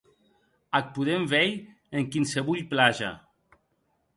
Ac 0.77 0.87
podem 0.95 1.27
veir 1.33 1.53
en 1.99 2.09
quinsevolh 2.15 2.67
plaja. 2.73 3.11